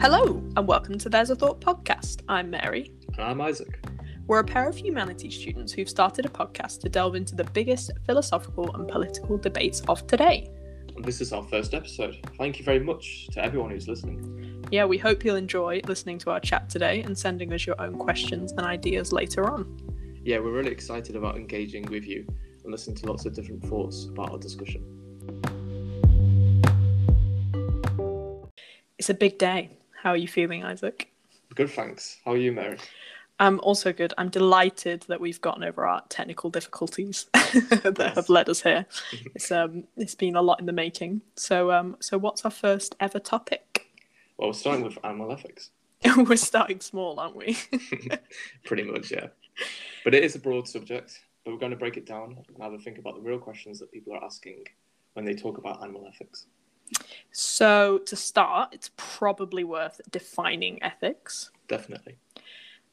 Hello, 0.00 0.42
and 0.56 0.66
welcome 0.66 0.96
to 0.96 1.10
There's 1.10 1.28
a 1.28 1.36
Thought 1.36 1.60
podcast. 1.60 2.22
I'm 2.26 2.48
Mary. 2.48 2.90
And 3.18 3.22
I'm 3.22 3.38
Isaac. 3.42 3.86
We're 4.26 4.38
a 4.38 4.44
pair 4.44 4.66
of 4.66 4.74
humanities 4.74 5.34
students 5.38 5.74
who've 5.74 5.90
started 5.90 6.24
a 6.24 6.30
podcast 6.30 6.80
to 6.80 6.88
delve 6.88 7.16
into 7.16 7.34
the 7.36 7.44
biggest 7.44 7.90
philosophical 8.06 8.74
and 8.74 8.88
political 8.88 9.36
debates 9.36 9.82
of 9.88 10.06
today. 10.06 10.50
And 10.96 11.04
this 11.04 11.20
is 11.20 11.34
our 11.34 11.42
first 11.42 11.74
episode. 11.74 12.16
Thank 12.38 12.58
you 12.58 12.64
very 12.64 12.80
much 12.80 13.28
to 13.32 13.44
everyone 13.44 13.72
who's 13.72 13.88
listening. 13.88 14.64
Yeah, 14.70 14.86
we 14.86 14.96
hope 14.96 15.22
you'll 15.22 15.36
enjoy 15.36 15.82
listening 15.86 16.16
to 16.20 16.30
our 16.30 16.40
chat 16.40 16.70
today 16.70 17.02
and 17.02 17.16
sending 17.16 17.52
us 17.52 17.66
your 17.66 17.78
own 17.78 17.98
questions 17.98 18.52
and 18.52 18.62
ideas 18.62 19.12
later 19.12 19.50
on. 19.50 19.76
Yeah, 20.24 20.38
we're 20.38 20.52
really 20.52 20.72
excited 20.72 21.14
about 21.14 21.36
engaging 21.36 21.84
with 21.90 22.06
you 22.06 22.26
and 22.64 22.72
listening 22.72 22.96
to 22.96 23.06
lots 23.06 23.26
of 23.26 23.34
different 23.34 23.62
thoughts 23.64 24.06
about 24.06 24.30
our 24.30 24.38
discussion. 24.38 24.82
It's 28.98 29.10
a 29.10 29.14
big 29.14 29.36
day. 29.36 29.76
How 30.02 30.10
are 30.10 30.16
you 30.16 30.28
feeling, 30.28 30.64
Isaac? 30.64 31.10
Good, 31.54 31.70
thanks. 31.70 32.18
How 32.24 32.32
are 32.32 32.36
you, 32.38 32.52
Mary? 32.52 32.78
I'm 33.38 33.60
also 33.60 33.92
good. 33.92 34.14
I'm 34.16 34.30
delighted 34.30 35.02
that 35.08 35.20
we've 35.20 35.40
gotten 35.42 35.62
over 35.62 35.86
our 35.86 36.02
technical 36.08 36.48
difficulties 36.48 37.26
that 37.34 37.96
Yes. 37.98 38.14
have 38.14 38.28
led 38.30 38.48
us 38.48 38.62
here. 38.62 38.86
It's 39.34 39.50
um 39.50 39.84
it's 39.96 40.14
been 40.14 40.36
a 40.36 40.42
lot 40.42 40.58
in 40.60 40.64
the 40.66 40.72
making. 40.72 41.20
So 41.36 41.70
um 41.70 41.96
so 42.00 42.16
what's 42.18 42.44
our 42.46 42.50
first 42.50 42.96
ever 42.98 43.18
topic? 43.18 43.88
Well, 44.38 44.48
we're 44.50 44.54
starting 44.54 44.84
with 44.84 44.96
animal 45.04 45.32
ethics. 45.32 45.70
We're 46.16 46.36
starting 46.36 46.80
small, 46.80 47.20
aren't 47.20 47.36
we? 47.36 47.58
Pretty 48.64 48.84
much, 48.84 49.10
yeah. 49.10 49.26
But 50.02 50.14
it 50.14 50.24
is 50.24 50.34
a 50.34 50.38
broad 50.38 50.66
subject, 50.66 51.20
but 51.44 51.50
we're 51.52 51.58
going 51.60 51.72
to 51.72 51.76
break 51.76 51.98
it 51.98 52.06
down 52.06 52.38
and 52.48 52.62
have 52.62 52.72
a 52.72 52.78
think 52.78 52.96
about 52.96 53.16
the 53.16 53.20
real 53.20 53.38
questions 53.38 53.78
that 53.80 53.92
people 53.92 54.14
are 54.14 54.24
asking 54.24 54.64
when 55.12 55.26
they 55.26 55.34
talk 55.34 55.58
about 55.58 55.82
animal 55.82 56.06
ethics. 56.08 56.46
So 57.32 57.98
to 57.98 58.16
start, 58.16 58.70
it's 58.72 58.90
probably 58.96 59.64
worth 59.64 60.00
defining 60.10 60.82
ethics. 60.82 61.50
Definitely. 61.68 62.16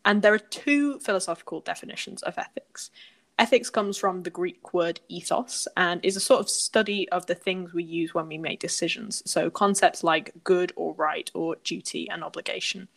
And 0.05 0.21
there 0.21 0.33
are 0.33 0.39
two 0.39 0.99
philosophical 0.99 1.59
definitions 1.61 2.23
of 2.23 2.38
ethics. 2.38 2.91
Ethics 3.39 3.69
comes 3.69 3.97
from 3.97 4.23
the 4.23 4.30
Greek 4.30 4.73
word 4.73 4.99
ethos 5.09 5.67
and 5.77 6.03
is 6.03 6.16
a 6.16 6.19
sort 6.19 6.39
of 6.39 6.49
study 6.49 7.08
of 7.09 7.27
the 7.27 7.36
things 7.36 7.73
we 7.73 7.83
use 7.83 8.13
when 8.13 8.27
we 8.27 8.38
make 8.38 8.59
decisions. 8.59 9.21
So, 9.30 9.49
concepts 9.52 10.03
like 10.03 10.31
good 10.43 10.73
or 10.75 10.93
right 10.95 11.30
or 11.36 11.58
duty 11.64 12.09
and 12.09 12.23
obligation. 12.23 12.88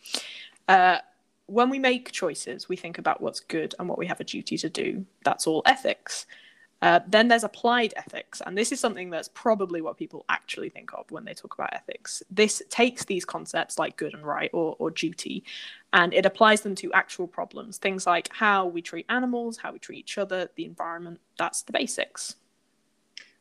Uh, 0.67 0.97
when 1.45 1.69
we 1.69 1.77
make 1.79 2.11
choices, 2.11 2.69
we 2.69 2.75
think 2.75 2.97
about 2.97 3.21
what's 3.21 3.41
good 3.41 3.75
and 3.77 3.89
what 3.89 3.97
we 3.97 4.07
have 4.07 4.19
a 4.19 4.23
duty 4.23 4.57
to 4.57 4.69
do. 4.69 5.05
That's 5.25 5.45
all 5.45 5.61
ethics. 5.65 6.25
Uh, 6.81 6.99
then 7.07 7.27
there's 7.27 7.43
applied 7.43 7.93
ethics, 7.95 8.41
and 8.45 8.57
this 8.57 8.71
is 8.71 8.79
something 8.79 9.09
that's 9.09 9.29
probably 9.33 9.81
what 9.81 9.97
people 9.97 10.25
actually 10.29 10.69
think 10.69 10.91
of 10.93 11.09
when 11.11 11.25
they 11.25 11.33
talk 11.33 11.53
about 11.53 11.73
ethics. 11.73 12.23
This 12.31 12.61
takes 12.69 13.05
these 13.05 13.25
concepts 13.25 13.77
like 13.77 13.97
good 13.97 14.13
and 14.13 14.25
right 14.25 14.49
or, 14.53 14.75
or 14.79 14.89
duty 14.91 15.43
and 15.93 16.13
it 16.13 16.25
applies 16.25 16.61
them 16.61 16.75
to 16.75 16.91
actual 16.93 17.27
problems 17.27 17.77
things 17.77 18.05
like 18.05 18.29
how 18.31 18.65
we 18.65 18.81
treat 18.81 19.05
animals 19.09 19.57
how 19.57 19.71
we 19.71 19.79
treat 19.79 19.99
each 19.99 20.17
other 20.17 20.49
the 20.55 20.65
environment 20.65 21.19
that's 21.37 21.61
the 21.63 21.71
basics 21.71 22.35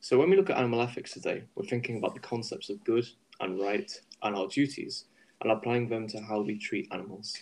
So 0.00 0.18
when 0.18 0.30
we 0.30 0.36
look 0.36 0.48
at 0.48 0.56
animal 0.56 0.80
ethics 0.80 1.12
today, 1.12 1.44
we're 1.54 1.66
thinking 1.66 1.98
about 1.98 2.14
the 2.14 2.20
concepts 2.20 2.70
of 2.70 2.82
good 2.84 3.06
and 3.40 3.60
right 3.60 3.90
and 4.22 4.34
our 4.34 4.48
duties 4.48 5.04
and 5.42 5.52
applying 5.52 5.90
them 5.90 6.08
to 6.08 6.20
how 6.20 6.40
we 6.40 6.58
treat 6.58 6.88
animals. 6.90 7.36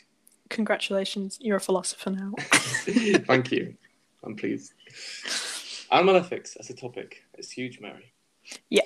congratulations 0.51 1.39
you're 1.41 1.57
a 1.57 1.61
philosopher 1.61 2.11
now 2.11 2.33
Thank 3.33 3.53
you. 3.53 3.75
I'm 4.25 4.35
pleased. 4.35 4.73
Animal 5.91 6.17
ethics 6.17 6.56
as 6.56 6.69
a 6.69 6.75
topic 6.75 7.22
is 7.39 7.50
huge, 7.50 7.81
Mary. 7.81 8.12
Yeah. 8.69 8.83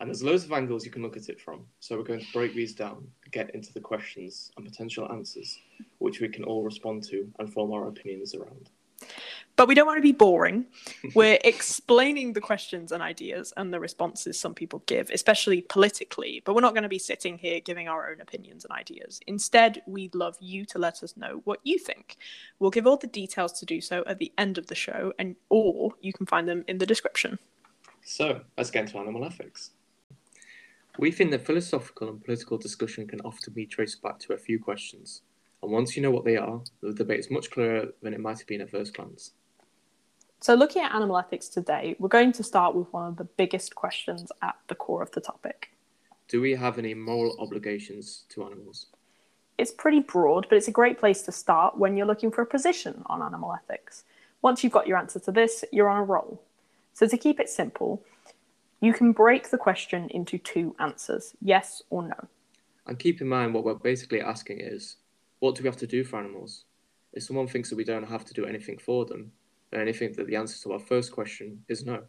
And 0.00 0.08
there's 0.08 0.22
loads 0.22 0.44
of 0.44 0.52
angles 0.52 0.84
you 0.84 0.90
can 0.90 1.02
look 1.02 1.16
at 1.16 1.28
it 1.28 1.40
from. 1.40 1.66
So 1.80 1.96
we're 1.96 2.04
going 2.04 2.20
to 2.20 2.32
break 2.32 2.54
these 2.54 2.74
down, 2.74 3.06
get 3.30 3.54
into 3.54 3.72
the 3.72 3.80
questions 3.80 4.50
and 4.56 4.66
potential 4.66 5.10
answers, 5.12 5.58
which 5.98 6.20
we 6.20 6.28
can 6.28 6.44
all 6.44 6.62
respond 6.62 7.04
to 7.04 7.30
and 7.38 7.52
form 7.52 7.72
our 7.72 7.88
opinions 7.88 8.34
around. 8.34 8.70
But 9.58 9.68
we 9.68 9.74
don't 9.74 9.86
want 9.86 9.98
to 9.98 10.02
be 10.02 10.12
boring 10.12 10.64
we're 11.14 11.38
explaining 11.44 12.32
the 12.32 12.40
questions 12.40 12.92
and 12.92 13.02
ideas 13.02 13.52
and 13.58 13.74
the 13.74 13.78
responses 13.78 14.40
some 14.40 14.54
people 14.54 14.82
give 14.86 15.10
especially 15.10 15.60
politically 15.60 16.40
but 16.46 16.54
we're 16.54 16.62
not 16.62 16.72
going 16.72 16.82
to 16.82 16.88
be 16.88 16.98
sitting 16.98 17.36
here 17.36 17.60
giving 17.60 17.88
our 17.88 18.10
own 18.10 18.22
opinions 18.22 18.64
and 18.64 18.72
ideas 18.72 19.20
instead 19.26 19.82
we'd 19.86 20.14
love 20.14 20.36
you 20.40 20.64
to 20.64 20.78
let 20.78 21.02
us 21.02 21.14
know 21.18 21.42
what 21.44 21.60
you 21.64 21.78
think 21.78 22.16
we'll 22.58 22.70
give 22.70 22.86
all 22.86 22.96
the 22.96 23.06
details 23.06 23.52
to 23.52 23.66
do 23.66 23.82
so 23.82 24.02
at 24.06 24.18
the 24.18 24.32
end 24.38 24.56
of 24.56 24.68
the 24.68 24.74
show 24.74 25.12
and 25.18 25.36
or 25.50 25.92
you 26.00 26.14
can 26.14 26.24
find 26.24 26.48
them 26.48 26.64
in 26.66 26.78
the 26.78 26.86
description 26.86 27.38
So 28.08 28.40
let's 28.56 28.70
get 28.70 28.86
into 28.86 28.98
animal 28.98 29.24
ethics. 29.24 29.72
We 30.98 31.10
think 31.10 31.30
that 31.30 31.44
philosophical 31.44 32.08
and 32.08 32.24
political 32.24 32.56
discussion 32.56 33.06
can 33.06 33.20
often 33.20 33.52
be 33.52 33.66
traced 33.66 34.00
back 34.02 34.18
to 34.20 34.32
a 34.32 34.38
few 34.38 34.58
questions. 34.58 35.20
And 35.62 35.70
once 35.70 35.94
you 35.94 36.02
know 36.02 36.10
what 36.10 36.24
they 36.24 36.38
are, 36.38 36.62
the 36.80 36.94
debate 36.94 37.20
is 37.20 37.30
much 37.30 37.50
clearer 37.50 37.88
than 38.02 38.14
it 38.14 38.20
might 38.20 38.38
have 38.38 38.46
been 38.46 38.62
at 38.62 38.70
first 38.70 38.94
glance. 38.94 39.32
So, 40.40 40.54
looking 40.54 40.82
at 40.82 40.94
animal 40.94 41.18
ethics 41.18 41.48
today, 41.48 41.96
we're 41.98 42.08
going 42.08 42.30
to 42.32 42.44
start 42.44 42.76
with 42.76 42.92
one 42.92 43.08
of 43.08 43.16
the 43.16 43.24
biggest 43.24 43.74
questions 43.74 44.30
at 44.40 44.54
the 44.68 44.76
core 44.76 45.02
of 45.02 45.10
the 45.10 45.20
topic. 45.20 45.70
Do 46.28 46.40
we 46.40 46.54
have 46.54 46.78
any 46.78 46.94
moral 46.94 47.34
obligations 47.40 48.22
to 48.30 48.44
animals? 48.44 48.86
It's 49.58 49.72
pretty 49.72 49.98
broad, 49.98 50.46
but 50.48 50.56
it's 50.56 50.68
a 50.68 50.72
great 50.72 50.96
place 50.96 51.22
to 51.22 51.32
start 51.32 51.76
when 51.76 51.96
you're 51.96 52.06
looking 52.06 52.30
for 52.30 52.42
a 52.42 52.46
position 52.46 53.02
on 53.06 53.20
animal 53.20 53.52
ethics. 53.52 54.04
Once 54.40 54.62
you've 54.62 54.72
got 54.72 54.86
your 54.86 54.96
answer 54.96 55.18
to 55.18 55.32
this, 55.32 55.64
you're 55.72 55.88
on 55.88 55.98
a 55.98 56.04
roll. 56.04 56.40
So, 56.92 57.08
to 57.08 57.18
keep 57.18 57.40
it 57.40 57.48
simple, 57.48 58.04
you 58.80 58.92
can 58.92 59.10
break 59.10 59.50
the 59.50 59.58
question 59.58 60.08
into 60.10 60.38
two 60.38 60.76
answers 60.78 61.34
yes 61.40 61.82
or 61.90 62.02
no. 62.04 62.28
And 62.86 62.96
keep 62.96 63.20
in 63.20 63.28
mind 63.28 63.54
what 63.54 63.64
we're 63.64 63.74
basically 63.74 64.20
asking 64.20 64.60
is 64.60 64.98
what 65.40 65.56
do 65.56 65.64
we 65.64 65.68
have 65.68 65.76
to 65.78 65.86
do 65.88 66.04
for 66.04 66.20
animals? 66.20 66.64
If 67.12 67.24
someone 67.24 67.48
thinks 67.48 67.70
that 67.70 67.76
we 67.76 67.84
don't 67.84 68.08
have 68.08 68.24
to 68.26 68.34
do 68.34 68.46
anything 68.46 68.78
for 68.78 69.04
them, 69.04 69.32
then 69.70 69.88
I 69.88 69.92
think 69.92 70.16
that 70.16 70.26
the 70.26 70.36
answer 70.36 70.62
to 70.62 70.72
our 70.72 70.78
first 70.78 71.12
question 71.12 71.64
is 71.68 71.84
no. 71.84 72.02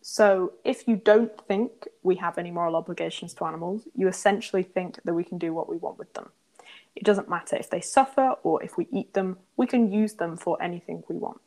So, 0.00 0.52
if 0.64 0.86
you 0.86 0.96
don't 0.96 1.32
think 1.48 1.88
we 2.02 2.16
have 2.16 2.36
any 2.36 2.50
moral 2.50 2.76
obligations 2.76 3.32
to 3.34 3.46
animals, 3.46 3.88
you 3.94 4.06
essentially 4.06 4.62
think 4.62 5.00
that 5.02 5.14
we 5.14 5.24
can 5.24 5.38
do 5.38 5.54
what 5.54 5.68
we 5.68 5.78
want 5.78 5.98
with 5.98 6.12
them. 6.12 6.30
It 6.94 7.04
doesn't 7.04 7.28
matter 7.28 7.56
if 7.56 7.70
they 7.70 7.80
suffer 7.80 8.34
or 8.42 8.62
if 8.62 8.76
we 8.76 8.86
eat 8.92 9.14
them, 9.14 9.38
we 9.56 9.66
can 9.66 9.90
use 9.90 10.14
them 10.14 10.36
for 10.36 10.62
anything 10.62 11.02
we 11.08 11.16
want. 11.16 11.40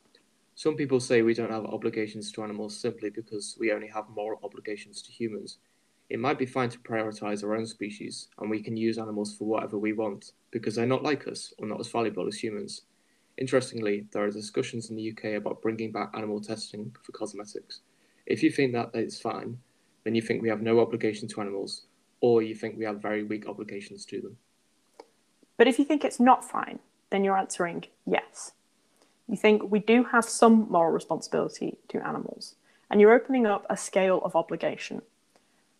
Some 0.56 0.74
people 0.74 0.98
say 0.98 1.22
we 1.22 1.34
don't 1.34 1.52
have 1.52 1.66
obligations 1.66 2.32
to 2.32 2.42
animals 2.42 2.76
simply 2.76 3.10
because 3.10 3.56
we 3.60 3.70
only 3.70 3.86
have 3.86 4.08
moral 4.08 4.40
obligations 4.42 5.02
to 5.02 5.12
humans. 5.12 5.58
It 6.10 6.18
might 6.18 6.38
be 6.38 6.46
fine 6.46 6.70
to 6.70 6.78
prioritize 6.78 7.44
our 7.44 7.54
own 7.54 7.66
species, 7.66 8.28
and 8.38 8.50
we 8.50 8.60
can 8.60 8.76
use 8.76 8.98
animals 8.98 9.36
for 9.36 9.44
whatever 9.44 9.78
we 9.78 9.92
want 9.92 10.32
because 10.50 10.74
they're 10.74 10.84
not 10.84 11.04
like 11.04 11.28
us 11.28 11.54
or 11.58 11.68
not 11.68 11.78
as 11.78 11.88
valuable 11.88 12.26
as 12.26 12.42
humans. 12.42 12.82
Interestingly, 13.38 14.06
there 14.10 14.24
are 14.24 14.30
discussions 14.30 14.90
in 14.90 14.96
the 14.96 15.12
UK 15.12 15.36
about 15.36 15.62
bringing 15.62 15.92
back 15.92 16.10
animal 16.14 16.40
testing 16.40 16.94
for 17.02 17.12
cosmetics. 17.12 17.80
If 18.26 18.42
you 18.42 18.50
think 18.50 18.72
that 18.72 18.90
it's 18.94 19.20
fine, 19.20 19.58
then 20.04 20.16
you 20.16 20.22
think 20.22 20.42
we 20.42 20.48
have 20.48 20.60
no 20.60 20.80
obligation 20.80 21.28
to 21.28 21.40
animals, 21.40 21.86
or 22.20 22.42
you 22.42 22.54
think 22.54 22.76
we 22.76 22.84
have 22.84 23.00
very 23.00 23.22
weak 23.22 23.48
obligations 23.48 24.04
to 24.06 24.20
them. 24.20 24.36
But 25.56 25.68
if 25.68 25.78
you 25.78 25.84
think 25.84 26.04
it's 26.04 26.18
not 26.18 26.48
fine, 26.48 26.80
then 27.10 27.22
you're 27.22 27.38
answering 27.38 27.84
yes. 28.06 28.52
You 29.28 29.36
think 29.36 29.70
we 29.70 29.78
do 29.78 30.04
have 30.04 30.24
some 30.24 30.66
moral 30.68 30.92
responsibility 30.92 31.78
to 31.88 32.04
animals, 32.04 32.56
and 32.90 33.00
you're 33.00 33.12
opening 33.12 33.46
up 33.46 33.66
a 33.70 33.76
scale 33.76 34.20
of 34.24 34.34
obligation. 34.34 35.02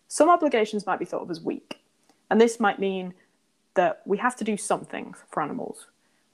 Some 0.07 0.29
obligations 0.29 0.85
might 0.85 0.99
be 0.99 1.05
thought 1.05 1.23
of 1.23 1.31
as 1.31 1.41
weak, 1.41 1.81
and 2.29 2.39
this 2.39 2.59
might 2.59 2.79
mean 2.79 3.13
that 3.73 4.01
we 4.05 4.17
have 4.17 4.35
to 4.37 4.43
do 4.45 4.55
some 4.55 4.85
things 4.85 5.17
for 5.29 5.43
animals. 5.43 5.87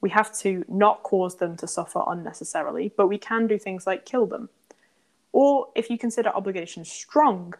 We 0.05 0.11
have 0.11 0.31
to 0.41 0.63
not 0.67 1.01
cause 1.01 1.37
them 1.37 1.57
to 1.57 1.65
suffer 1.65 1.99
unnecessarily, 2.05 2.93
but 2.95 3.07
we 3.07 3.17
can 3.17 3.47
do 3.47 3.57
things 3.57 3.87
like 3.87 4.05
kill 4.05 4.27
them. 4.27 4.49
Or 5.31 5.69
if 5.73 5.89
you 5.89 5.97
consider 5.97 6.29
obligations 6.29 6.91
strong, 6.91 7.55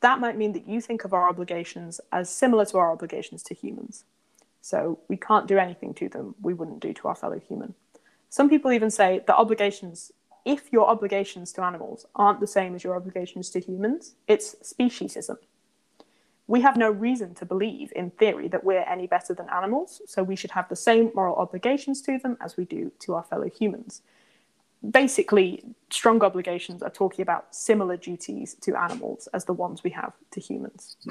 that 0.00 0.18
might 0.18 0.36
mean 0.36 0.54
that 0.54 0.66
you 0.66 0.80
think 0.80 1.04
of 1.04 1.12
our 1.12 1.28
obligations 1.28 2.00
as 2.10 2.28
similar 2.28 2.64
to 2.64 2.78
our 2.78 2.90
obligations 2.90 3.44
to 3.44 3.54
humans. 3.54 4.02
So 4.60 4.98
we 5.06 5.16
can't 5.16 5.46
do 5.46 5.56
anything 5.56 5.94
to 5.94 6.08
them 6.08 6.34
we 6.42 6.52
wouldn't 6.52 6.80
do 6.80 6.92
to 6.94 7.06
our 7.06 7.14
fellow 7.14 7.38
human. 7.38 7.74
Some 8.28 8.50
people 8.50 8.72
even 8.72 8.90
say 8.90 9.22
that 9.28 9.36
obligations, 9.36 10.10
if 10.44 10.72
your 10.72 10.88
obligations 10.88 11.52
to 11.52 11.62
animals 11.62 12.06
aren't 12.16 12.40
the 12.40 12.48
same 12.48 12.74
as 12.74 12.82
your 12.82 12.96
obligations 12.96 13.50
to 13.50 13.60
humans, 13.60 14.16
it's 14.26 14.56
speciesism. 14.64 15.36
We 16.46 16.60
have 16.60 16.76
no 16.76 16.90
reason 16.90 17.34
to 17.36 17.46
believe, 17.46 17.90
in 17.96 18.10
theory, 18.10 18.48
that 18.48 18.64
we're 18.64 18.82
any 18.82 19.06
better 19.06 19.32
than 19.32 19.48
animals, 19.48 20.02
so 20.06 20.22
we 20.22 20.36
should 20.36 20.50
have 20.50 20.68
the 20.68 20.76
same 20.76 21.10
moral 21.14 21.36
obligations 21.36 22.02
to 22.02 22.18
them 22.18 22.36
as 22.40 22.56
we 22.56 22.66
do 22.66 22.92
to 23.00 23.14
our 23.14 23.22
fellow 23.22 23.48
humans. 23.48 24.02
Basically, 24.88 25.64
strong 25.88 26.22
obligations 26.22 26.82
are 26.82 26.90
talking 26.90 27.22
about 27.22 27.54
similar 27.54 27.96
duties 27.96 28.54
to 28.60 28.76
animals 28.76 29.26
as 29.32 29.46
the 29.46 29.54
ones 29.54 29.82
we 29.82 29.90
have 29.90 30.12
to 30.32 30.40
humans. 30.40 30.98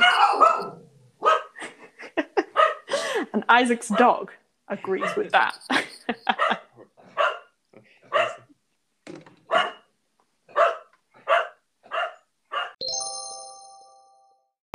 and 3.33 3.44
Isaac's 3.50 3.89
dog 3.89 4.31
agrees 4.68 5.15
with 5.18 5.31
that. 5.31 5.57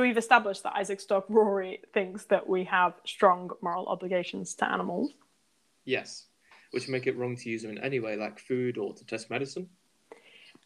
We've 0.09 0.17
established 0.17 0.63
that 0.63 0.75
Isaac's 0.75 1.05
dog 1.05 1.25
Rory 1.29 1.81
thinks 1.93 2.23
that 2.25 2.49
we 2.49 2.63
have 2.63 2.95
strong 3.05 3.51
moral 3.61 3.85
obligations 3.85 4.55
to 4.55 4.67
animals. 4.67 5.11
Yes, 5.85 6.25
which 6.71 6.89
make 6.89 7.05
it 7.05 7.15
wrong 7.15 7.35
to 7.35 7.47
use 7.47 7.61
them 7.61 7.69
in 7.69 7.77
any 7.77 7.99
way, 7.99 8.15
like 8.15 8.39
food 8.39 8.79
or 8.79 8.91
to 8.95 9.05
test 9.05 9.29
medicine. 9.29 9.69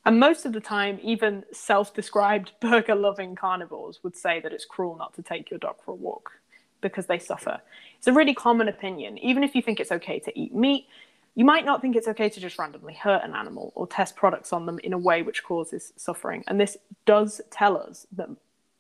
And 0.05 0.17
most 0.17 0.45
of 0.45 0.53
the 0.53 0.61
time, 0.61 0.97
even 1.03 1.43
self 1.51 1.93
described 1.93 2.53
burger 2.61 2.95
loving 2.95 3.35
carnivores 3.35 3.99
would 4.01 4.15
say 4.15 4.39
that 4.39 4.53
it's 4.53 4.63
cruel 4.63 4.95
not 4.95 5.13
to 5.15 5.21
take 5.21 5.51
your 5.51 5.59
dog 5.59 5.75
for 5.83 5.91
a 5.91 5.95
walk 5.95 6.31
because 6.79 7.07
they 7.07 7.19
suffer. 7.19 7.59
It's 7.97 8.07
a 8.07 8.13
really 8.13 8.33
common 8.33 8.69
opinion. 8.69 9.17
Even 9.17 9.43
if 9.43 9.55
you 9.55 9.61
think 9.61 9.81
it's 9.81 9.91
okay 9.91 10.19
to 10.19 10.39
eat 10.39 10.55
meat, 10.55 10.87
you 11.35 11.43
might 11.43 11.65
not 11.65 11.81
think 11.81 11.97
it's 11.97 12.07
okay 12.07 12.29
to 12.29 12.39
just 12.39 12.57
randomly 12.57 12.93
hurt 12.93 13.25
an 13.25 13.33
animal 13.33 13.73
or 13.75 13.87
test 13.87 14.15
products 14.15 14.53
on 14.53 14.65
them 14.65 14.79
in 14.79 14.93
a 14.93 14.97
way 14.97 15.21
which 15.21 15.43
causes 15.43 15.91
suffering. 15.97 16.45
And 16.47 16.61
this 16.61 16.77
does 17.05 17.41
tell 17.51 17.75
us 17.75 18.07
that 18.13 18.29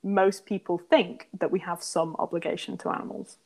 most 0.03 0.45
people 0.45 0.77
think 0.77 1.29
that 1.39 1.51
we 1.51 1.59
have 1.59 1.81
some 1.81 2.15
obligation 2.19 2.77
to 2.79 2.89
animals. 2.89 3.37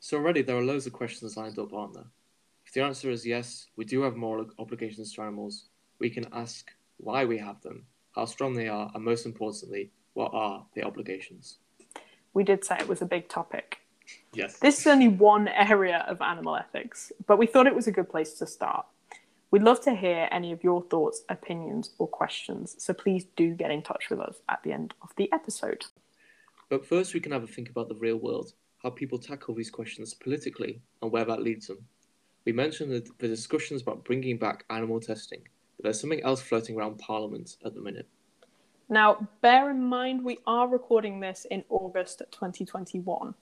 So 0.00 0.16
already 0.18 0.42
there 0.42 0.56
are 0.56 0.62
loads 0.62 0.86
of 0.86 0.92
questions 0.92 1.36
lined 1.36 1.58
up, 1.58 1.72
aren't 1.72 1.94
there? 1.94 2.06
If 2.66 2.74
the 2.74 2.82
answer 2.82 3.10
is 3.10 3.26
yes, 3.26 3.66
we 3.76 3.84
do 3.84 4.02
have 4.02 4.16
moral 4.16 4.46
obligations 4.58 5.12
to 5.14 5.22
animals, 5.22 5.64
we 5.98 6.10
can 6.10 6.26
ask 6.32 6.70
why 6.98 7.24
we 7.24 7.38
have 7.38 7.60
them, 7.62 7.86
how 8.14 8.26
strong 8.26 8.54
they 8.54 8.68
are, 8.68 8.90
and 8.94 9.04
most 9.04 9.24
importantly, 9.24 9.90
what 10.12 10.32
are 10.34 10.64
the 10.74 10.82
obligations? 10.82 11.58
We 12.34 12.44
did 12.44 12.64
say 12.64 12.76
it 12.78 12.88
was 12.88 13.00
a 13.00 13.06
big 13.06 13.28
topic. 13.28 13.80
Yes. 14.34 14.58
This 14.58 14.80
is 14.80 14.86
only 14.86 15.08
one 15.08 15.48
area 15.48 16.04
of 16.08 16.20
animal 16.20 16.56
ethics, 16.56 17.10
but 17.26 17.38
we 17.38 17.46
thought 17.46 17.66
it 17.66 17.74
was 17.74 17.86
a 17.86 17.92
good 17.92 18.08
place 18.08 18.34
to 18.34 18.46
start. 18.46 18.86
We'd 19.50 19.62
love 19.62 19.80
to 19.82 19.94
hear 19.94 20.28
any 20.30 20.52
of 20.52 20.62
your 20.62 20.82
thoughts, 20.82 21.22
opinions, 21.30 21.92
or 21.98 22.06
questions, 22.06 22.76
so 22.78 22.92
please 22.92 23.24
do 23.34 23.54
get 23.54 23.70
in 23.70 23.82
touch 23.82 24.10
with 24.10 24.20
us 24.20 24.42
at 24.50 24.62
the 24.62 24.72
end 24.72 24.92
of 25.00 25.10
the 25.16 25.32
episode. 25.32 25.86
But 26.68 26.84
first, 26.84 27.14
we 27.14 27.20
can 27.20 27.32
have 27.32 27.44
a 27.44 27.46
think 27.46 27.70
about 27.70 27.88
the 27.88 27.94
real 27.94 28.18
world, 28.18 28.52
how 28.82 28.90
people 28.90 29.18
tackle 29.18 29.54
these 29.54 29.70
questions 29.70 30.12
politically, 30.12 30.82
and 31.00 31.10
where 31.10 31.24
that 31.24 31.42
leads 31.42 31.66
them. 31.66 31.78
We 32.44 32.52
mentioned 32.52 32.92
the, 32.92 33.06
the 33.18 33.28
discussions 33.28 33.80
about 33.80 34.04
bringing 34.04 34.36
back 34.36 34.64
animal 34.68 35.00
testing, 35.00 35.40
but 35.76 35.84
there's 35.84 36.00
something 36.00 36.22
else 36.22 36.42
floating 36.42 36.76
around 36.76 36.98
Parliament 36.98 37.56
at 37.64 37.74
the 37.74 37.80
minute. 37.80 38.06
Now, 38.90 39.28
bear 39.40 39.70
in 39.70 39.82
mind 39.82 40.24
we 40.24 40.38
are 40.46 40.68
recording 40.68 41.20
this 41.20 41.46
in 41.50 41.64
August 41.70 42.22
2021, 42.32 43.34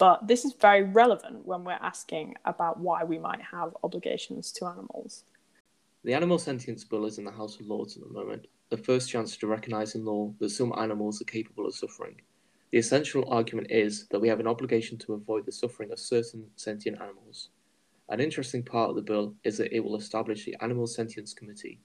but 0.00 0.26
this 0.26 0.46
is 0.46 0.54
very 0.54 0.82
relevant 0.82 1.46
when 1.46 1.62
we're 1.62 1.72
asking 1.72 2.34
about 2.46 2.80
why 2.80 3.04
we 3.04 3.18
might 3.18 3.42
have 3.42 3.76
obligations 3.84 4.50
to 4.50 4.64
animals. 4.64 5.24
The 6.04 6.14
Animal 6.14 6.38
Sentience 6.38 6.84
Bill 6.84 7.04
is 7.04 7.18
in 7.18 7.24
the 7.24 7.30
House 7.30 7.60
of 7.60 7.66
Lords 7.66 7.98
at 7.98 8.02
the 8.02 8.08
moment, 8.08 8.46
the 8.70 8.78
first 8.78 9.10
chance 9.10 9.36
to 9.36 9.46
recognise 9.46 9.94
in 9.94 10.06
law 10.06 10.32
that 10.40 10.48
some 10.48 10.72
animals 10.78 11.20
are 11.20 11.26
capable 11.26 11.66
of 11.66 11.74
suffering. 11.74 12.14
The 12.70 12.78
essential 12.78 13.30
argument 13.30 13.70
is 13.70 14.06
that 14.06 14.20
we 14.20 14.28
have 14.28 14.40
an 14.40 14.46
obligation 14.46 14.96
to 15.00 15.12
avoid 15.12 15.44
the 15.44 15.52
suffering 15.52 15.92
of 15.92 15.98
certain 15.98 16.46
sentient 16.56 16.98
animals. 16.98 17.50
An 18.08 18.20
interesting 18.20 18.62
part 18.62 18.88
of 18.88 18.96
the 18.96 19.02
bill 19.02 19.34
is 19.44 19.58
that 19.58 19.76
it 19.76 19.80
will 19.80 19.96
establish 19.96 20.46
the 20.46 20.56
Animal 20.62 20.86
Sentience 20.86 21.34
Committee. 21.34 21.78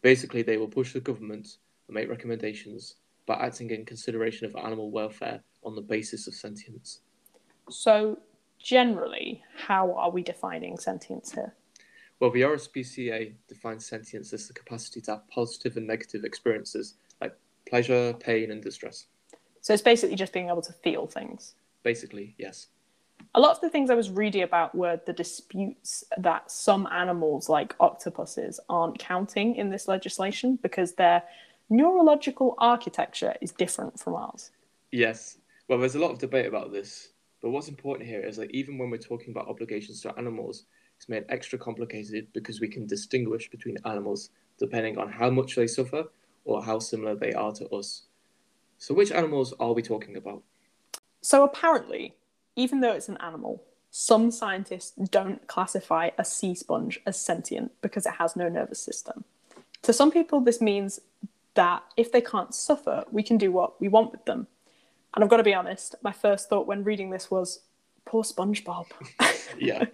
Basically, 0.00 0.42
they 0.42 0.56
will 0.56 0.66
push 0.66 0.94
the 0.94 1.00
government 1.00 1.58
and 1.86 1.94
make 1.94 2.10
recommendations 2.10 2.96
by 3.24 3.34
acting 3.34 3.70
in 3.70 3.84
consideration 3.84 4.46
of 4.46 4.56
animal 4.56 4.90
welfare 4.90 5.44
on 5.62 5.76
the 5.76 5.80
basis 5.80 6.26
of 6.26 6.34
sentience. 6.34 7.02
So, 7.68 8.18
generally, 8.58 9.42
how 9.56 9.92
are 9.94 10.10
we 10.10 10.22
defining 10.22 10.78
sentience 10.78 11.32
here? 11.32 11.54
Well, 12.20 12.30
the 12.30 12.42
RSPCA 12.42 13.32
defines 13.48 13.84
sentience 13.84 14.32
as 14.32 14.46
the 14.46 14.54
capacity 14.54 15.00
to 15.02 15.12
have 15.12 15.28
positive 15.28 15.76
and 15.76 15.86
negative 15.86 16.24
experiences 16.24 16.94
like 17.20 17.36
pleasure, 17.68 18.12
pain, 18.14 18.50
and 18.50 18.62
distress. 18.62 19.06
So, 19.60 19.72
it's 19.72 19.82
basically 19.82 20.16
just 20.16 20.32
being 20.32 20.48
able 20.48 20.62
to 20.62 20.72
feel 20.72 21.06
things. 21.06 21.54
Basically, 21.82 22.34
yes. 22.38 22.68
A 23.34 23.40
lot 23.40 23.52
of 23.52 23.60
the 23.60 23.70
things 23.70 23.88
I 23.88 23.94
was 23.94 24.10
reading 24.10 24.42
about 24.42 24.74
were 24.74 25.00
the 25.06 25.12
disputes 25.12 26.04
that 26.18 26.50
some 26.50 26.86
animals, 26.88 27.48
like 27.48 27.74
octopuses, 27.80 28.60
aren't 28.68 28.98
counting 28.98 29.56
in 29.56 29.70
this 29.70 29.88
legislation 29.88 30.58
because 30.62 30.94
their 30.94 31.22
neurological 31.70 32.54
architecture 32.58 33.34
is 33.40 33.52
different 33.52 33.98
from 33.98 34.14
ours. 34.14 34.50
Yes. 34.90 35.38
Well, 35.68 35.78
there's 35.78 35.94
a 35.94 35.98
lot 35.98 36.10
of 36.10 36.18
debate 36.18 36.46
about 36.46 36.72
this, 36.72 37.11
but 37.42 37.50
what's 37.50 37.68
important 37.68 38.08
here 38.08 38.20
is 38.20 38.36
that 38.36 38.52
even 38.52 38.78
when 38.78 38.88
we're 38.88 38.98
talking 38.98 39.30
about 39.30 39.48
obligations 39.48 40.00
to 40.02 40.16
animals, 40.16 40.64
it's 40.96 41.08
made 41.08 41.24
extra 41.28 41.58
complicated 41.58 42.28
because 42.32 42.60
we 42.60 42.68
can 42.68 42.86
distinguish 42.86 43.50
between 43.50 43.76
animals 43.84 44.30
depending 44.58 44.96
on 44.96 45.10
how 45.10 45.28
much 45.28 45.56
they 45.56 45.66
suffer 45.66 46.04
or 46.44 46.62
how 46.62 46.78
similar 46.78 47.16
they 47.16 47.32
are 47.32 47.52
to 47.52 47.68
us. 47.70 48.04
So, 48.78 48.94
which 48.94 49.10
animals 49.10 49.52
are 49.58 49.72
we 49.72 49.82
talking 49.82 50.16
about? 50.16 50.42
So, 51.20 51.42
apparently, 51.42 52.14
even 52.54 52.80
though 52.80 52.92
it's 52.92 53.08
an 53.08 53.16
animal, 53.18 53.64
some 53.90 54.30
scientists 54.30 54.92
don't 55.10 55.46
classify 55.48 56.10
a 56.16 56.24
sea 56.24 56.54
sponge 56.54 57.00
as 57.06 57.20
sentient 57.20 57.72
because 57.82 58.06
it 58.06 58.14
has 58.18 58.36
no 58.36 58.48
nervous 58.48 58.80
system. 58.80 59.24
To 59.82 59.92
some 59.92 60.12
people, 60.12 60.40
this 60.40 60.60
means 60.60 61.00
that 61.54 61.82
if 61.96 62.12
they 62.12 62.20
can't 62.20 62.54
suffer, 62.54 63.04
we 63.10 63.22
can 63.22 63.36
do 63.36 63.50
what 63.50 63.80
we 63.80 63.88
want 63.88 64.12
with 64.12 64.24
them. 64.24 64.46
And 65.14 65.22
I've 65.22 65.30
got 65.30 65.38
to 65.38 65.42
be 65.42 65.54
honest, 65.54 65.94
my 66.02 66.12
first 66.12 66.48
thought 66.48 66.66
when 66.66 66.84
reading 66.84 67.10
this 67.10 67.30
was, 67.30 67.60
poor 68.04 68.22
SpongeBob. 68.22 68.86
Yeah. 69.58 69.84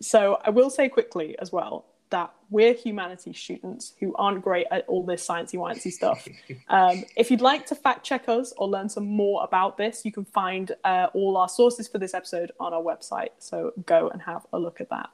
so 0.00 0.38
I 0.44 0.50
will 0.50 0.70
say 0.70 0.88
quickly 0.88 1.36
as 1.40 1.50
well 1.50 1.84
that 2.10 2.32
we're 2.48 2.74
humanities 2.74 3.38
students 3.38 3.94
who 3.98 4.14
aren't 4.16 4.42
great 4.42 4.66
at 4.70 4.84
all 4.86 5.04
this 5.04 5.26
sciencey 5.26 5.54
wincy 5.54 5.92
stuff. 5.92 6.26
Um, 6.68 7.04
if 7.16 7.30
you'd 7.30 7.40
like 7.40 7.66
to 7.66 7.74
fact 7.74 8.04
check 8.04 8.28
us 8.28 8.52
or 8.56 8.68
learn 8.68 8.88
some 8.88 9.04
more 9.04 9.42
about 9.42 9.76
this, 9.76 10.04
you 10.04 10.12
can 10.12 10.24
find 10.24 10.70
uh, 10.84 11.08
all 11.14 11.36
our 11.36 11.48
sources 11.48 11.88
for 11.88 11.98
this 11.98 12.14
episode 12.14 12.52
on 12.60 12.72
our 12.72 12.80
website. 12.80 13.30
So 13.38 13.72
go 13.86 14.08
and 14.08 14.22
have 14.22 14.46
a 14.52 14.58
look 14.58 14.80
at 14.80 14.88
that. 14.90 15.10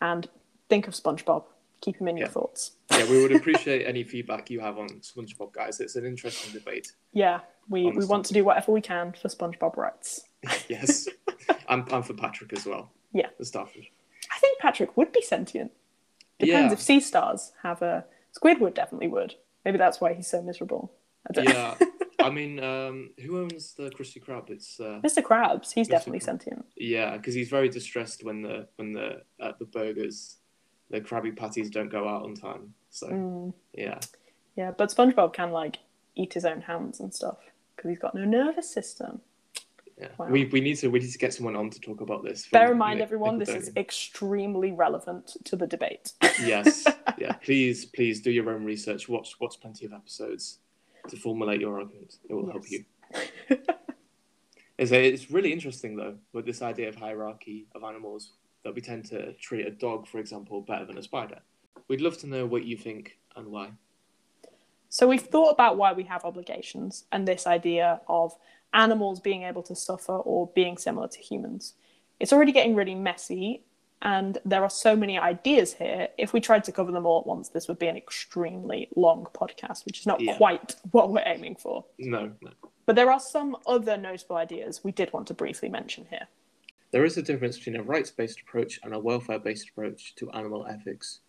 And 0.00 0.28
think 0.68 0.86
of 0.86 0.94
SpongeBob. 0.94 1.44
Keep 1.84 2.00
him 2.00 2.08
in 2.08 2.16
your 2.16 2.28
thoughts. 2.28 2.72
yeah, 2.90 3.04
we 3.10 3.20
would 3.20 3.32
appreciate 3.36 3.86
any 3.86 4.02
feedback 4.04 4.48
you 4.48 4.58
have 4.60 4.78
on 4.78 4.88
SpongeBob, 5.00 5.52
guys. 5.52 5.80
It's 5.80 5.96
an 5.96 6.06
interesting 6.06 6.52
debate. 6.52 6.92
Yeah, 7.12 7.40
we, 7.68 7.90
we 7.90 8.06
want 8.06 8.24
to 8.26 8.32
do 8.32 8.42
whatever 8.42 8.72
we 8.72 8.80
can 8.80 9.12
for 9.12 9.28
SpongeBob 9.28 9.76
rights. 9.76 10.22
Yes. 10.68 11.08
and, 11.68 11.86
and 11.92 12.06
for 12.06 12.14
Patrick 12.14 12.52
as 12.56 12.64
well. 12.66 12.90
Yeah. 13.12 13.28
The 13.38 13.44
starfish. 13.44 13.90
I 14.34 14.38
think 14.38 14.58
Patrick 14.60 14.96
would 14.96 15.12
be 15.12 15.20
sentient. 15.22 15.72
Depends 16.38 16.70
Yeah. 16.70 16.72
if 16.72 16.80
sea 16.80 17.00
stars 17.00 17.52
have 17.62 17.82
a. 17.82 18.04
Squidward 18.38 18.74
definitely 18.74 19.08
would. 19.08 19.34
Maybe 19.64 19.78
that's 19.78 20.00
why 20.00 20.12
he's 20.14 20.26
so 20.26 20.42
miserable. 20.42 20.92
I 21.28 21.32
don't 21.32 21.48
Yeah. 21.48 21.74
I 22.20 22.30
mean, 22.30 22.62
um, 22.64 23.10
who 23.22 23.38
owns 23.42 23.74
the 23.74 23.90
Krusty 23.90 24.22
Krab? 24.24 24.48
It's 24.50 24.80
uh, 24.80 25.00
Mr. 25.04 25.22
Krabs, 25.22 25.72
he's 25.72 25.86
Mr. 25.88 25.90
definitely 25.90 26.20
Krabs. 26.20 26.24
sentient. 26.24 26.64
yeah, 26.76 27.16
because 27.18 27.34
he's 27.34 27.50
very 27.50 27.68
distressed 27.68 28.24
when 28.24 28.40
the 28.42 28.68
when 28.76 28.92
the 28.92 29.22
uh, 29.40 29.52
the 29.58 29.66
burgers, 29.66 30.38
the 30.94 31.00
Krabby 31.00 31.36
Patties 31.36 31.70
don't 31.70 31.88
go 31.90 32.08
out 32.08 32.22
on 32.22 32.34
time. 32.34 32.72
So 32.90 33.08
Mm, 33.08 33.52
yeah, 33.72 33.98
yeah, 34.56 34.70
but 34.70 34.90
SpongeBob 34.90 35.32
can 35.32 35.50
like 35.50 35.78
eat 36.14 36.32
his 36.32 36.44
own 36.44 36.60
hands 36.60 37.00
and 37.00 37.12
stuff 37.12 37.38
because 37.74 37.88
he's 37.90 37.98
got 37.98 38.14
no 38.14 38.24
nervous 38.24 38.70
system. 38.72 39.20
yeah. 40.00 40.08
Wow. 40.18 40.28
We 40.28 40.44
we 40.46 40.60
need 40.60 40.76
to 40.76 40.88
we 40.88 41.00
need 41.00 41.10
to 41.10 41.18
get 41.18 41.34
someone 41.34 41.56
on 41.56 41.70
to 41.70 41.80
talk 41.80 42.00
about 42.00 42.22
this. 42.22 42.46
Bear 42.52 42.70
in 42.72 42.78
mind, 42.78 43.00
everyone, 43.00 43.38
this 43.38 43.48
is 43.48 43.72
extremely 43.76 44.70
relevant 44.70 45.36
to 45.44 45.56
the 45.56 45.66
debate. 45.66 46.12
yes, 46.44 46.86
yeah. 47.18 47.32
Please 47.32 47.86
please 47.86 48.20
do 48.20 48.30
your 48.30 48.48
own 48.50 48.64
research. 48.64 49.08
Watch 49.08 49.34
watch 49.40 49.60
plenty 49.60 49.86
of 49.86 49.92
episodes 49.92 50.58
to 51.08 51.16
formulate 51.16 51.60
your 51.60 51.78
argument. 51.80 52.16
It 52.28 52.34
will 52.34 52.46
help 52.50 52.64
Yes. 52.70 52.84
you. 53.50 53.56
It's, 54.76 54.90
it's 54.90 55.30
really 55.30 55.52
interesting 55.52 55.94
though 55.94 56.16
with 56.32 56.46
this 56.46 56.60
idea 56.60 56.88
of 56.88 56.96
hierarchy 56.96 57.66
of 57.76 57.84
animals 57.84 58.32
that 58.64 58.74
we 58.74 58.80
tend 58.80 59.04
to 59.06 59.32
treat 59.34 59.66
a 59.66 59.70
dog, 59.70 60.06
for 60.06 60.18
example, 60.18 60.60
better 60.62 60.84
than 60.84 60.98
a 60.98 61.02
spider. 61.02 61.38
We'd 61.88 62.00
love 62.00 62.18
to 62.18 62.26
know 62.26 62.46
what 62.46 62.64
you 62.64 62.76
think 62.76 63.18
and 63.36 63.48
why. 63.48 63.70
So 64.88 65.06
we've 65.06 65.22
thought 65.22 65.50
about 65.50 65.76
why 65.76 65.92
we 65.92 66.04
have 66.04 66.24
obligations 66.24 67.04
and 67.12 67.26
this 67.28 67.46
idea 67.46 68.00
of 68.08 68.36
animals 68.72 69.20
being 69.20 69.42
able 69.42 69.62
to 69.64 69.74
suffer 69.76 70.16
or 70.16 70.50
being 70.54 70.78
similar 70.78 71.08
to 71.08 71.20
humans. 71.20 71.74
It's 72.20 72.32
already 72.32 72.52
getting 72.52 72.74
really 72.74 72.94
messy, 72.94 73.64
and 74.02 74.38
there 74.44 74.62
are 74.62 74.70
so 74.70 74.96
many 74.96 75.18
ideas 75.18 75.74
here. 75.74 76.08
If 76.16 76.32
we 76.32 76.40
tried 76.40 76.64
to 76.64 76.72
cover 76.72 76.92
them 76.92 77.06
all 77.06 77.20
at 77.20 77.26
once, 77.26 77.48
this 77.48 77.68
would 77.68 77.78
be 77.78 77.88
an 77.88 77.96
extremely 77.96 78.88
long 78.96 79.26
podcast, 79.34 79.84
which 79.84 80.00
is 80.00 80.06
not 80.06 80.20
Yeah. 80.20 80.36
quite 80.36 80.76
what 80.92 81.10
we're 81.10 81.24
aiming 81.26 81.56
for. 81.56 81.84
No, 81.98 82.32
no. 82.40 82.50
But 82.86 82.96
there 82.96 83.10
are 83.10 83.20
some 83.20 83.56
other 83.66 83.96
notable 83.96 84.36
ideas 84.36 84.84
we 84.84 84.92
did 84.92 85.12
want 85.12 85.26
to 85.28 85.34
briefly 85.34 85.68
mention 85.68 86.06
here. 86.10 86.28
There 86.94 87.04
is 87.04 87.16
a 87.16 87.22
difference 87.22 87.58
between 87.58 87.74
a 87.74 87.82
rights 87.82 88.12
based 88.12 88.40
approach 88.42 88.78
and 88.84 88.94
a 88.94 88.98
welfare 89.00 89.40
based 89.40 89.70
approach 89.70 90.14
to 90.14 90.30
animal 90.30 90.64
ethics. 90.68 91.22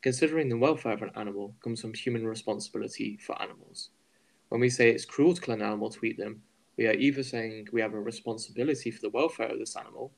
Considering 0.00 0.48
the 0.48 0.56
welfare 0.56 0.94
of 0.94 1.02
an 1.02 1.10
animal 1.14 1.54
comes 1.62 1.82
from 1.82 1.92
human 1.92 2.26
responsibility 2.26 3.18
for 3.18 3.38
animals. 3.42 3.90
When 4.48 4.62
we 4.62 4.70
say 4.70 4.88
it's 4.88 5.04
cruel 5.04 5.34
to 5.34 5.40
kill 5.42 5.52
an 5.52 5.60
animal 5.60 5.90
to 5.90 6.06
eat 6.06 6.16
them, 6.16 6.40
we 6.78 6.86
are 6.86 6.94
either 6.94 7.22
saying 7.22 7.68
we 7.70 7.82
have 7.82 7.92
a 7.92 8.00
responsibility 8.00 8.90
for 8.90 9.02
the 9.02 9.10
welfare 9.10 9.48
of 9.48 9.58
this 9.58 9.76
animal, 9.76 10.10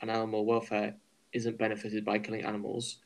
and 0.00 0.10
animal 0.10 0.46
welfare 0.46 0.96
isn't 1.34 1.58
benefited 1.58 2.02
by 2.06 2.18
killing 2.18 2.46
animals, 2.46 3.00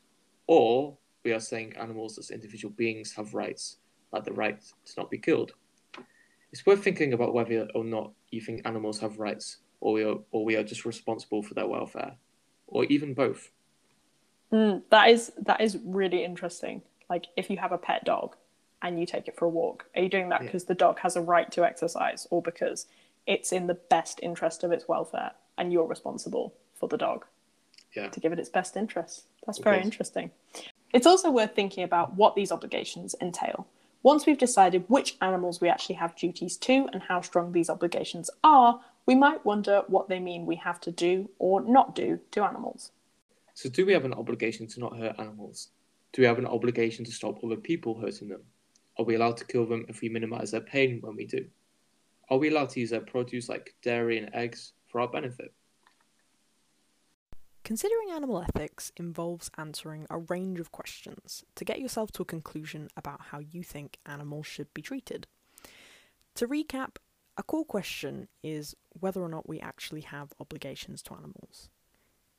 or 0.47 0.97
we 1.25 1.33
are 1.33 1.41
saying 1.41 1.75
animals 1.75 2.17
as 2.17 2.31
individual 2.31 2.73
beings 2.77 3.11
have 3.17 3.33
rights, 3.33 3.79
like 4.13 4.23
the 4.23 4.31
right 4.31 4.61
to 4.61 4.93
not 4.95 5.11
be 5.11 5.17
killed. 5.17 5.51
It's 6.53 6.65
worth 6.65 6.85
thinking 6.85 7.11
about 7.11 7.33
whether 7.33 7.67
or 7.75 7.83
not 7.83 8.13
you 8.29 8.39
think 8.39 8.61
animals 8.63 8.97
have 8.99 9.19
rights, 9.19 9.57
or 9.83 9.91
we 9.93 10.03
are, 10.05 10.15
or 10.31 10.45
we 10.45 10.55
are 10.55 10.63
just 10.63 10.85
responsible 10.85 11.43
for 11.43 11.53
their 11.55 11.67
welfare, 11.67 12.13
or 12.67 12.85
even 12.85 13.13
both. 13.13 13.51
Mm, 14.51 14.81
that 14.89 15.09
is 15.09 15.33
that 15.41 15.59
is 15.59 15.77
really 15.83 16.23
interesting. 16.23 16.81
Like 17.09 17.25
if 17.35 17.49
you 17.49 17.57
have 17.57 17.73
a 17.73 17.77
pet 17.77 18.05
dog 18.05 18.37
and 18.81 18.97
you 18.99 19.05
take 19.05 19.27
it 19.27 19.35
for 19.37 19.45
a 19.45 19.49
walk, 19.49 19.85
are 19.95 20.01
you 20.01 20.09
doing 20.09 20.29
that 20.29 20.41
Yeah. 20.41 20.47
because 20.47 20.63
the 20.65 20.73
dog 20.73 20.99
has 20.99 21.17
a 21.17 21.21
right 21.21 21.51
to 21.51 21.65
exercise, 21.65 22.27
or 22.31 22.41
because 22.41 22.87
it's 23.27 23.51
in 23.51 23.67
the 23.67 23.73
best 23.73 24.19
interest 24.23 24.63
of 24.63 24.71
its 24.71 24.87
welfare 24.87 25.31
and 25.57 25.71
you're 25.73 25.85
responsible 25.85 26.53
for 26.73 26.87
the 26.87 26.97
dog 26.97 27.25
Yeah. 27.93 28.07
to 28.09 28.19
give 28.21 28.31
it 28.31 28.39
its 28.39 28.49
best 28.49 28.77
interests? 28.77 29.25
That's 29.45 29.57
Of 29.59 29.65
very 29.65 29.77
course. 29.77 29.85
interesting. 29.85 30.31
It's 30.93 31.07
also 31.07 31.29
worth 31.29 31.55
thinking 31.55 31.83
about 31.83 32.15
what 32.15 32.35
these 32.35 32.51
obligations 32.53 33.15
entail. 33.19 33.67
Once 34.01 34.25
we've 34.25 34.37
decided 34.37 34.85
which 34.89 35.17
animals 35.21 35.59
we 35.61 35.67
actually 35.69 35.95
have 35.95 36.15
duties 36.15 36.55
to 36.57 36.87
and 36.93 37.01
how 37.03 37.19
strong 37.21 37.51
these 37.51 37.69
obligations 37.69 38.29
are, 38.43 38.81
we 39.05 39.15
might 39.15 39.45
wonder 39.45 39.83
what 39.87 40.09
they 40.09 40.19
mean 40.19 40.45
we 40.45 40.55
have 40.57 40.79
to 40.81 40.91
do 40.91 41.29
or 41.39 41.61
not 41.61 41.95
do 41.95 42.19
to 42.31 42.43
animals. 42.43 42.91
So, 43.53 43.69
do 43.69 43.85
we 43.85 43.93
have 43.93 44.05
an 44.05 44.13
obligation 44.13 44.67
to 44.67 44.79
not 44.79 44.97
hurt 44.97 45.19
animals? 45.19 45.69
Do 46.13 46.21
we 46.21 46.27
have 46.27 46.39
an 46.39 46.45
obligation 46.45 47.05
to 47.05 47.11
stop 47.11 47.43
other 47.43 47.55
people 47.55 47.99
hurting 47.99 48.29
them? 48.29 48.43
Are 48.97 49.05
we 49.05 49.15
allowed 49.15 49.37
to 49.37 49.45
kill 49.45 49.65
them 49.65 49.85
if 49.89 50.01
we 50.01 50.09
minimize 50.09 50.51
their 50.51 50.61
pain 50.61 50.99
when 51.01 51.15
we 51.15 51.25
do? 51.25 51.45
Are 52.29 52.37
we 52.37 52.49
allowed 52.49 52.69
to 52.69 52.79
use 52.79 52.91
their 52.91 53.01
produce 53.01 53.49
like 53.49 53.75
dairy 53.81 54.17
and 54.17 54.33
eggs 54.33 54.73
for 54.87 55.01
our 55.01 55.07
benefit? 55.07 55.53
Considering 57.63 58.11
animal 58.11 58.41
ethics 58.41 58.91
involves 58.97 59.49
answering 59.57 60.05
a 60.09 60.17
range 60.17 60.59
of 60.59 60.71
questions 60.71 61.45
to 61.55 61.63
get 61.63 61.79
yourself 61.79 62.11
to 62.11 62.21
a 62.21 62.25
conclusion 62.25 62.89
about 62.97 63.21
how 63.31 63.39
you 63.39 63.63
think 63.63 63.97
animals 64.05 64.45
should 64.45 64.73
be 64.73 64.81
treated. 64.81 65.27
To 66.35 66.47
recap, 66.47 66.97
a 67.35 67.43
core 67.43 67.65
question 67.65 68.27
is 68.43 68.75
whether 68.99 69.21
or 69.21 69.29
not 69.29 69.49
we 69.49 69.59
actually 69.59 70.01
have 70.01 70.33
obligations 70.39 71.01
to 71.03 71.15
animals. 71.15 71.69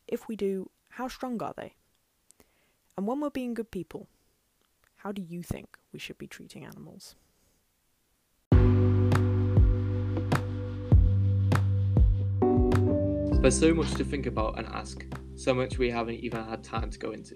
If 0.07 0.29
we 0.29 0.37
do, 0.37 0.71
how 0.91 1.09
strong 1.09 1.43
are 1.43 1.55
they? 1.57 1.75
And 2.97 3.07
when 3.07 3.21
we're 3.21 3.31
being 3.31 3.55
good 3.55 3.73
people, 3.73 4.07
how 4.97 5.11
do 5.11 5.21
you 5.21 5.43
think 5.43 5.77
we 5.93 5.99
should 5.99 6.19
be 6.19 6.29
treating 6.29 6.65
animals? 6.65 7.17
There's 13.43 13.59
so 13.59 13.75
much 13.75 13.93
to 13.95 14.05
think 14.05 14.27
about 14.27 14.59
and 14.59 14.67
ask, 14.69 15.05
so 15.35 15.53
much 15.53 15.77
we 15.77 15.91
haven't 15.91 16.21
even 16.21 16.45
had 16.45 16.63
time 16.63 16.91
to 16.91 16.99
go 16.99 17.11
into. 17.11 17.35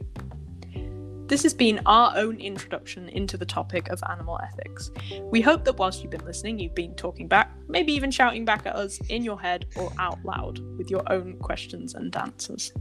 This 1.29 1.43
has 1.43 1.53
been 1.53 1.83
our 1.85 2.17
own 2.17 2.41
introduction 2.41 3.11
into 3.11 3.37
the 3.37 3.45
topic 3.45 3.91
of 3.91 4.03
animal 4.09 4.41
ethics. 4.43 4.91
We 5.25 5.43
hope 5.43 5.63
that 5.67 5.77
whilst 5.77 6.01
you've 6.03 6.11
been 6.11 6.25
listening, 6.25 6.59
you've 6.59 6.75
been 6.75 6.95
talking 6.95 7.29
back, 7.29 7.55
maybe 7.69 7.93
even 7.93 8.11
shouting 8.11 8.47
back 8.47 8.65
at 8.65 8.75
us 8.75 8.99
in 9.11 9.23
your 9.23 9.39
head 9.39 9.67
or 9.77 9.93
out 9.99 10.25
loud 10.25 10.59
with 10.79 10.91
your 10.91 11.03
own 11.13 11.37
questions 11.37 11.95
and 11.95 12.17
answers. 12.17 12.73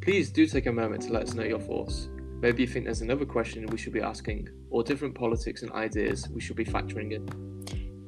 Please 0.00 0.30
do 0.30 0.46
take 0.46 0.64
a 0.64 0.72
moment 0.72 1.02
to 1.02 1.12
let 1.12 1.24
us 1.24 1.34
know 1.34 1.44
your 1.44 1.60
thoughts. 1.60 2.08
Maybe 2.40 2.62
you 2.62 2.68
think 2.68 2.86
there's 2.86 3.02
another 3.02 3.26
question 3.26 3.66
we 3.66 3.76
should 3.76 3.92
be 3.92 4.00
asking, 4.00 4.48
or 4.70 4.82
different 4.82 5.14
politics 5.14 5.60
and 5.60 5.70
ideas 5.72 6.26
we 6.30 6.40
should 6.40 6.56
be 6.56 6.64
factoring 6.64 7.12
in. 7.12 7.28